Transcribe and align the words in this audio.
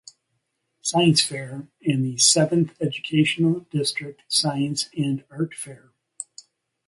Science 0.81 1.21
Fair 1.21 1.67
and 1.83 2.03
the 2.03 2.17
Seventh 2.17 2.75
Educational 2.81 3.67
District 3.69 4.23
Science 4.27 4.89
and 4.97 5.23
Art 5.29 5.53
Fair. 5.53 5.91